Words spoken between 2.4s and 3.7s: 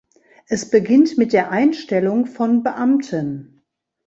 Beamten.